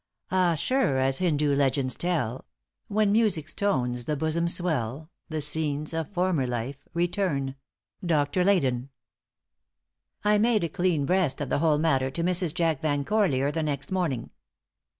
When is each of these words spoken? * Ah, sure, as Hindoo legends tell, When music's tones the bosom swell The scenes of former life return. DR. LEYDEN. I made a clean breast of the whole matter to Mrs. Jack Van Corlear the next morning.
* 0.15 0.31
Ah, 0.31 0.55
sure, 0.55 0.97
as 0.97 1.19
Hindoo 1.19 1.53
legends 1.55 1.93
tell, 1.95 2.45
When 2.87 3.11
music's 3.11 3.53
tones 3.53 4.05
the 4.05 4.15
bosom 4.17 4.47
swell 4.47 5.11
The 5.29 5.43
scenes 5.43 5.93
of 5.93 6.09
former 6.09 6.47
life 6.47 6.77
return. 6.95 7.55
DR. 8.03 8.27
LEYDEN. 8.43 8.89
I 10.23 10.39
made 10.39 10.63
a 10.63 10.69
clean 10.69 11.05
breast 11.05 11.39
of 11.39 11.49
the 11.49 11.59
whole 11.59 11.77
matter 11.77 12.09
to 12.09 12.23
Mrs. 12.23 12.51
Jack 12.51 12.81
Van 12.81 13.05
Corlear 13.05 13.51
the 13.51 13.61
next 13.61 13.91
morning. 13.91 14.31